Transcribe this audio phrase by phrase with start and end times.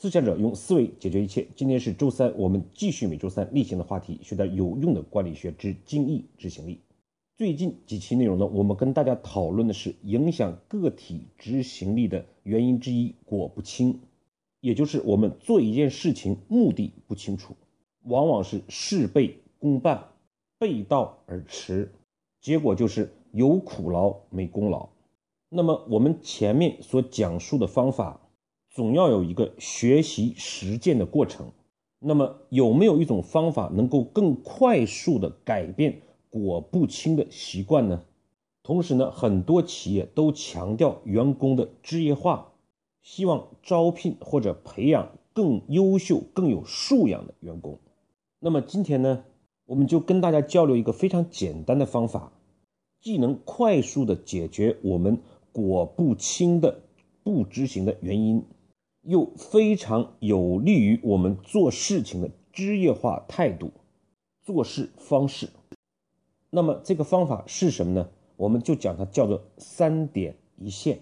[0.00, 1.48] 思想者用思维解决一切。
[1.56, 6.78] 今天是周三，我们继续每周三例行的话题，学点有用的管理学之精益执行力。
[7.36, 13.98] 最近几期内容呢，我们跟大家讨论的是影响个体执行力的原因之一——果不清，
[14.60, 17.56] 也就是我们做一件事情目的不清楚，
[18.04, 20.04] 往往是事倍功半，
[20.60, 21.90] 背道而驰，
[22.40, 24.90] 结果就是有苦劳没功劳。
[25.48, 28.20] 那么我们前面所讲述的方法。
[28.70, 31.52] 总要有一个学习实践的过程。
[32.00, 38.02] 那么，有没有一种方法能够更快速的改变果不清的习惯呢？
[38.62, 42.52] 同时呢，很多企业都强调员工的职业化，
[43.02, 47.78] 希望招聘或者培养更优秀、更有素养的员工。
[48.38, 49.24] 那么今天呢，
[49.64, 52.30] 我们就跟大家交流一个非常简单的方法，
[53.00, 55.18] 既能快速的解决我们
[55.50, 56.82] 果不清的
[57.24, 58.44] 不执行的原因。
[59.02, 63.70] 又非常有利于我们做事情的职业化态度、
[64.42, 65.48] 做事方式。
[66.50, 68.08] 那么这个方法是什么呢？
[68.36, 71.00] 我们就讲它叫做三点一线。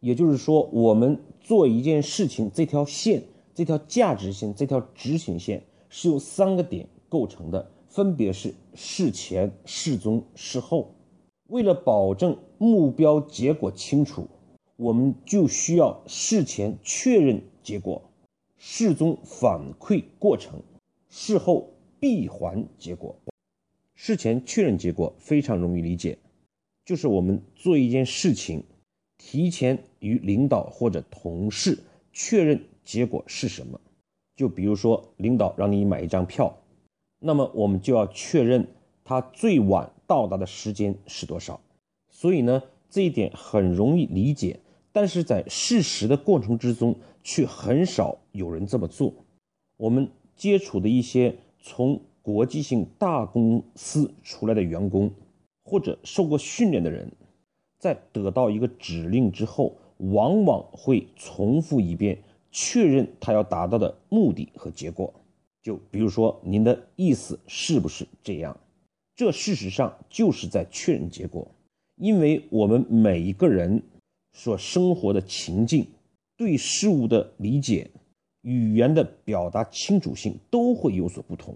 [0.00, 3.22] 也就是说，我们做一件事情，这条线、
[3.54, 10.94] 这条价值线、这条执行线是由三个点构成的，分别是事前、事中、事后。
[11.48, 14.26] 为了保证目标结果清楚。
[14.80, 18.00] 我们就需要事前确认结果，
[18.56, 20.62] 事中反馈过程，
[21.10, 23.14] 事后闭环结果。
[23.94, 26.16] 事前确认结果非常容易理解，
[26.86, 28.64] 就是我们做一件事情，
[29.18, 33.78] 提前与领导或者同事确认结果是什么。
[34.34, 36.56] 就比如说，领导让你买一张票，
[37.18, 38.66] 那么我们就要确认
[39.04, 41.60] 他最晚到达的时间是多少。
[42.08, 44.58] 所以呢，这一点很容易理解。
[44.92, 49.14] 但是在事实的过程之中，却很少有人这么做。
[49.76, 55.10] 我们接触的一些从国际性大公司出来的员工，
[55.62, 57.10] 或者受过训练的人，
[57.78, 62.18] 在得到一个指令之后，往往会重复一遍，
[62.50, 65.14] 确认他要达到的目的和结果。
[65.62, 68.58] 就比如说，您的意思是不是这样？
[69.14, 71.46] 这事实上就是在确认结果，
[71.94, 73.80] 因为我们每一个人。
[74.32, 75.86] 所生活的情境、
[76.36, 77.90] 对事物的理解、
[78.42, 81.54] 语言的表达清楚性都会有所不同，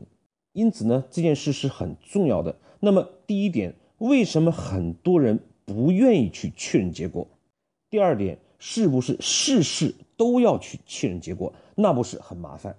[0.52, 2.56] 因此呢，这件事是很重要的。
[2.80, 7.26] 那么，第一点，为什么很多人不愿意去确认结果？
[7.88, 11.52] 第二点，是不是事事都要去确认结果？
[11.76, 12.76] 那不是很麻烦？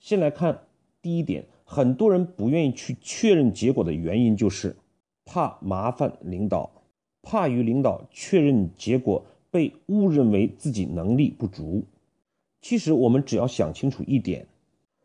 [0.00, 0.62] 先来看
[1.00, 4.74] 第一点，很多人不愿意去确认结果的原因就是
[5.24, 6.70] 怕麻烦领导。
[7.30, 11.84] 怕与领导确认结果被误认为自己能力不足。
[12.62, 14.46] 其实我们只要想清楚一点：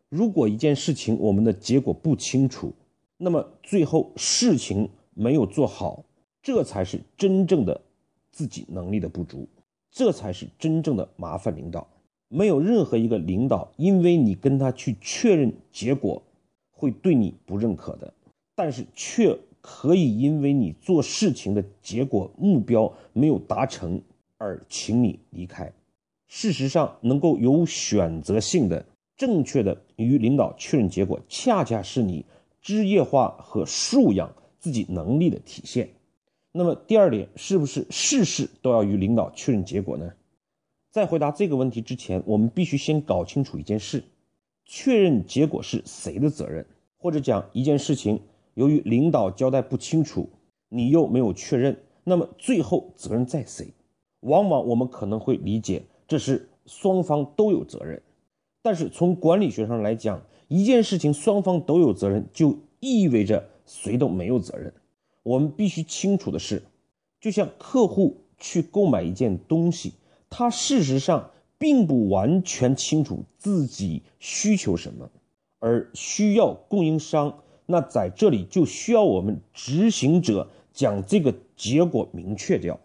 [0.08, 2.72] 如果一件事情我们的结果不清楚，
[3.18, 6.02] 那么最后事情没有做好，
[6.42, 7.78] 这才是真正的
[8.32, 9.46] 自己能力的不足，
[9.90, 11.86] 这才是真正的麻烦领导。
[12.28, 16.22] 没有任何一个领导因为你跟他去确认结果，
[16.70, 18.14] 会对你不认可的，
[18.54, 19.38] 但是却。
[19.66, 24.02] 可以因为你做事情的结果目标没有达成
[24.36, 25.72] 而请你离开。
[26.28, 28.84] 事实上，能够有选择性的、
[29.16, 32.26] 正确的与领导确认结果，恰恰是你
[32.60, 35.88] 职业化和素养自己能力的体现。
[36.52, 40.12] 那么，第二点，是不是事事都要与领导确认结果呢？
[40.90, 44.04] 在回答这个问题之前，我们必须先搞清楚一件事：
[44.66, 46.66] 确认结果是谁的责任，
[46.98, 48.20] 或者讲一件事情。
[48.54, 50.28] 由于领导交代不清楚，
[50.68, 53.68] 你又没有确认，那么最后责任在谁？
[54.20, 58.00] 往往我们可能会理解这是双方都有责任，
[58.62, 64.72] 但是从管理学上来讲，一件事情双方都有责任，就意味着谁都没有责任。
[65.22, 66.62] 我们必须清楚的是，
[67.20, 69.92] 就像客户去购买一件东西，
[70.30, 75.10] 他事实上并不完全清楚自己需求什么，
[75.58, 77.40] 而需要供应商。
[77.66, 82.78] 那在这里就需要我们执行者将这个结果明确掉，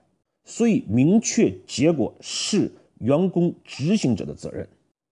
[0.44, 4.68] 所以明确结果是员工执行者的责任。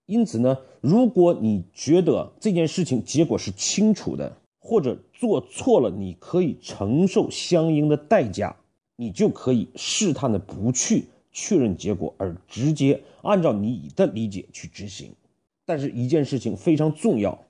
[0.05, 8.55] 因此呢，如果你觉得这件事情结果是清楚的，或者做错了，你可以承受相应的代价，
[8.95, 15.11] 你就可以试探的不去确认结果，而直接按照你的理解去执行。
[15.65, 17.43] 但是，一件事情非常重要。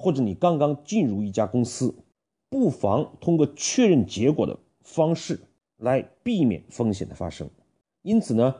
[0.00, 1.94] 或者你刚刚进入一家公司，
[2.48, 5.38] 不妨通过确认结果的方式
[5.76, 7.50] 来避免风险的发生。
[8.00, 8.54] 因此呢，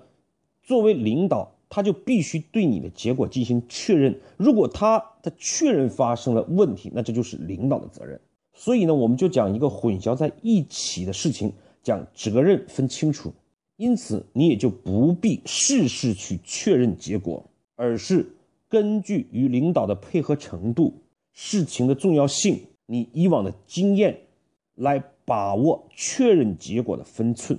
[0.63, 4.21] 作为领导，他就必须对你的结果进行确认。
[4.37, 8.21] 如果他的确认发生了问题，那这就是领导的责任。
[8.53, 13.33] 所以呢，我们就讲一个混淆在一起的事情，讲责任分清楚。
[13.77, 17.43] 因此，你也就不必事事去确认结果，
[17.77, 18.27] 而是
[18.69, 20.93] 根据与领导的配合程度、
[21.33, 24.21] 事情的重要性、你以往的经验，
[24.75, 27.59] 来把握确认结果的分寸。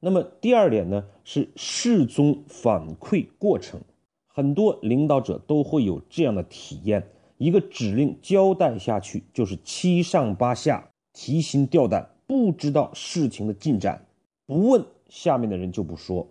[0.00, 3.80] 那么第二点呢，是事中反馈过程。
[4.26, 7.06] 很多领导者都会有这样的体验：
[7.36, 14.06] 一个指令交代下去，就是七上八下、提心吊胆，不知道事情的进展，
[14.46, 14.84] 不问。
[15.08, 16.26] 下面的人就不说，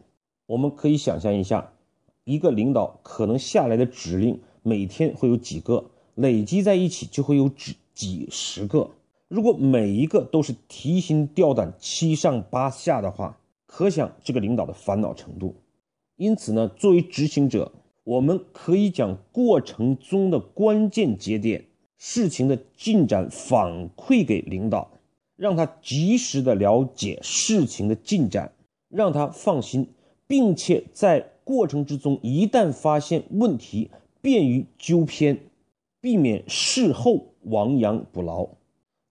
[0.48, 1.72] 我们可以想象一下，
[2.24, 8.92] 一个领导可能下来的指令每天会有几个，累积在一起就会有几几十个。
[9.28, 15.56] 如果每一个都是提心吊胆、七上八下的话，可想这个领导的烦恼程度。
[16.18, 17.72] 因此呢，作为执行者，
[18.04, 21.66] 我们可以将过程中的关键节点、
[21.98, 24.92] 事情的进展反馈给领导，
[25.36, 28.54] 让他及时的了解事情的进展。
[28.90, 29.88] 让他放心，
[30.28, 33.90] 并且在过程之中，一旦发现问题，
[34.22, 35.40] 便于纠偏，
[36.02, 38.50] 避免事后亡羊补牢。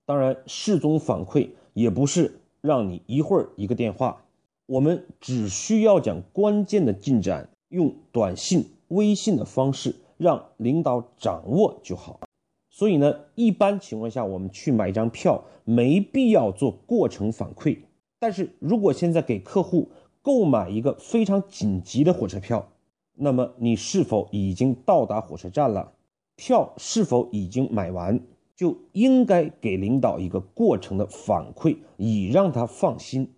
[0.05, 4.25] 当然，事中反馈也不是让你一会儿一个电话，
[4.67, 12.21] 我们只需要将关键的进展用短信、微信的方式让领导掌握就好。
[12.69, 17.79] 所以呢，一般情况下，我们去买一张票，没必要做过程反馈。
[18.19, 19.89] 但是如果现在给客户
[20.23, 22.69] 购买一个非常紧急的火车票，
[23.15, 25.93] 那么你是否已经到达火车站了？
[26.41, 28.19] 票是否已经买完？
[28.57, 33.35] 就应该给领导一个过程的反馈，以让他放心。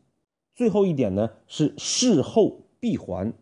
[0.54, 3.32] 最后一点呢是事后闭环，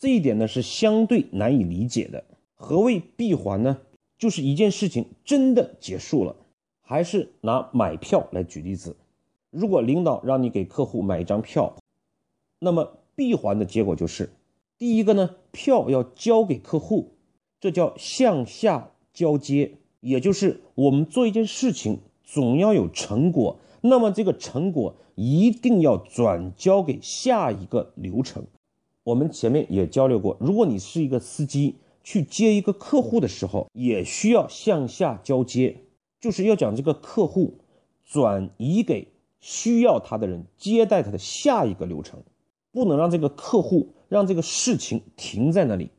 [0.00, 2.24] 这一点呢是相对难以理解的。
[2.56, 3.78] 何谓闭环呢？
[4.18, 6.34] 就是一件事情真的结束了，
[6.80, 8.96] 还是拿买票来举例子。
[9.50, 11.76] 如果领导让你给客户买一张票，
[12.58, 14.30] 那么闭环的结果就是，
[14.76, 17.12] 第一个呢，票要交给客户，
[17.60, 28.44] 这叫向下交接，也就是我们做一件事情总要有成果，那么这个成果一定要转交给下一个流程。
[29.04, 35.78] 我们前面也交流过，如果你是一个司机去接一个客户的时候，也需要向下交接，
[36.20, 37.60] 就是要将这个客户
[38.04, 39.08] 转移给。
[39.46, 42.22] 需要他的人接待他的下一个流程，
[42.72, 45.90] 不能让这个客户让这个事情停在那里。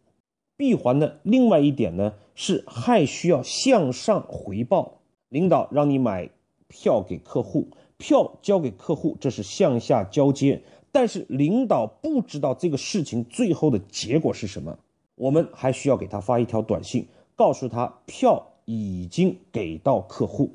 [0.58, 5.00] 闭环的另外一点呢，是还需要向上回报。
[5.30, 6.30] 领导让你买
[6.68, 7.68] 票给客户，
[7.98, 10.62] 票交给客户，这是向下交接。
[10.92, 14.80] 但是领导不知道这个事情最后的结果是什么，
[15.16, 20.52] 我们还需要给他发一条短信，告诉他票已经给到客户，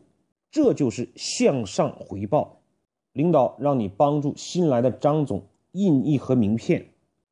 [0.50, 2.61] 这就是向上回报。
[3.12, 5.43] 领导让你帮助新来的张总
[5.73, 6.87] 印一盒名片，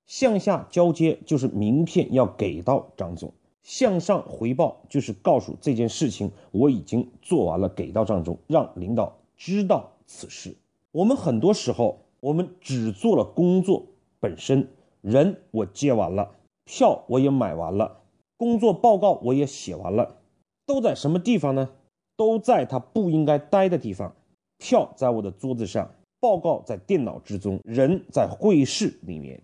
[0.09, 3.31] 向下交接就是名片要给到张总，
[3.63, 10.57] 向上回报就是告诉这件事情我已经做完了，给到张总，让领导知道此事。
[10.93, 13.85] 我们很多时候，我们只做了工作
[14.19, 14.67] 本身，
[15.03, 16.31] 人我接完了，
[16.65, 18.01] 票我也买完了，
[18.39, 20.17] 工作报告我也写完了，
[20.65, 21.69] 都在什么地方呢？
[22.17, 24.17] 都在他不应该待的地方。
[24.57, 29.41] 票在我的桌子上，报告在电脑之中，人在会议室里面，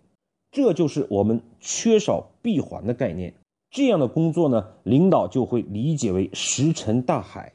[0.54, 3.34] 这就是我们缺少闭环的概念。
[3.72, 7.54] 这样的工作呢，领导就会理解为石沉大海。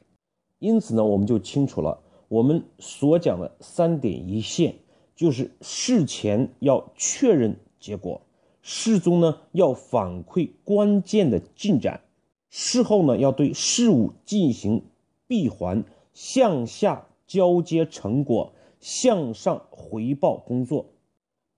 [0.58, 4.74] 因此呢，我们就清楚了，我们所讲的三点一线，
[5.16, 8.20] 就是事前要确认结果，
[8.60, 12.02] 事中呢要反馈关键的进展，
[12.50, 14.82] 事后呢要对事物进行
[15.26, 17.06] 闭环向下。
[17.30, 20.86] 交接成果，向上回报工作。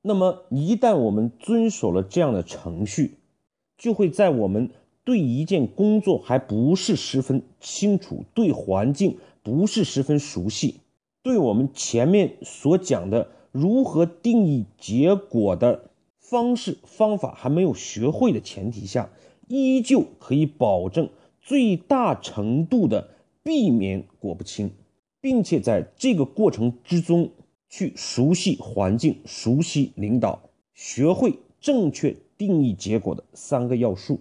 [0.02, 3.18] 那么，一旦我们遵守了这样的程序，
[3.78, 4.70] 就会在我们
[5.04, 10.80] 对一件工作还不是十分清楚、对环境不是十分熟悉、
[11.22, 19.10] 对我们前面所讲的如何定义结果的方式方法还没有学会的前提下，
[19.46, 21.08] 依旧可以保证
[21.40, 23.10] 最大程度的
[23.44, 24.72] 避免果不清。
[25.20, 27.30] 并且在这个过程之中，
[27.72, 30.38] 去熟悉环境、熟悉领导，
[30.74, 34.20] 学会正确定义结果的三个要素。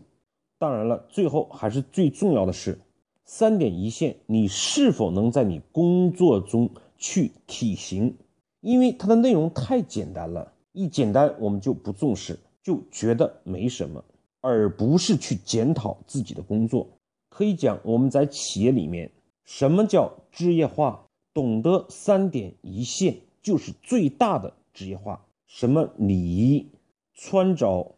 [0.57, 2.79] 当然了，最后还是最重要的是
[3.25, 8.15] 三点一线，你是否能在你工作中去体型？
[8.61, 14.01] 因为它的内容太简单了，一简单我们就不重视，就觉得没什么，
[14.39, 16.87] 而不是去检讨自己的工作。
[17.27, 19.11] 可以讲，我们在企业里面，
[19.43, 21.05] 什么叫职业化？
[21.33, 25.25] 懂得三点一线就是最大的职业化。
[25.47, 26.67] 什么礼仪、
[27.13, 27.95] 穿着，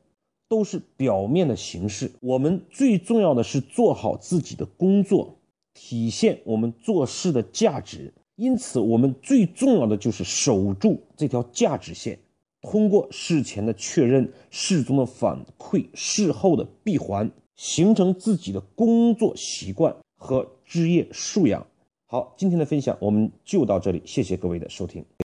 [0.47, 2.11] 都是表面的形式。
[2.19, 5.37] 我们最重要的是做好自己的工作，
[5.73, 8.13] 体现我们做事的价值。
[8.35, 12.17] 因此，我们最重要的就是守住这条价值线，
[12.61, 21.67] 通过事前的确认、事中的反馈、事后的闭环，形成自己的工作习惯和职业素养。
[22.07, 25.05] 好，今天的分享我们就到这里，谢谢各位的收听。